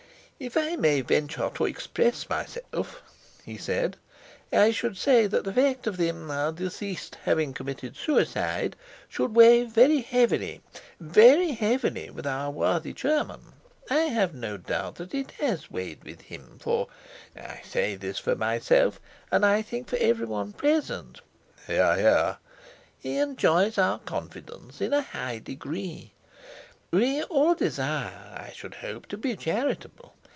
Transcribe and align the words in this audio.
"If 0.41 0.57
I 0.57 0.75
may 0.75 1.01
venture 1.01 1.51
to 1.53 1.65
express 1.65 2.27
myself," 2.27 3.03
he 3.45 3.59
said, 3.59 3.95
"I 4.51 4.71
should 4.71 4.97
say 4.97 5.27
that 5.27 5.43
the 5.43 5.53
fact 5.53 5.85
of 5.85 5.97
the—er—deceased 5.97 7.15
having 7.25 7.53
committed 7.53 7.95
suicide 7.95 8.75
should 9.07 9.35
weigh 9.35 9.65
very 9.65 10.01
heavily—very 10.01 11.51
heavily 11.51 12.09
with 12.09 12.25
our 12.25 12.49
worthy 12.49 12.91
chairman. 12.91 13.53
I 13.87 13.99
have 14.05 14.33
no 14.33 14.57
doubt 14.57 14.99
it 15.13 15.29
has 15.39 15.69
weighed 15.69 16.03
with 16.03 16.21
him, 16.21 16.57
for—I 16.59 17.61
say 17.63 17.93
this 17.93 18.17
for 18.17 18.35
myself 18.35 18.99
and 19.31 19.45
I 19.45 19.61
think 19.61 19.87
for 19.89 19.97
everyone 19.97 20.53
present 20.53 21.21
(hear, 21.67 21.95
hear)—he 21.97 23.17
enjoys 23.17 23.77
our 23.77 23.99
confidence 23.99 24.81
in 24.81 24.91
a 24.91 25.03
high 25.03 25.37
degree. 25.37 26.13
We 26.89 27.21
all 27.21 27.53
desire, 27.53 28.33
I 28.35 28.51
should 28.55 28.73
hope, 28.73 29.05
to 29.09 29.17
be 29.17 29.35
charitable. 29.35 30.15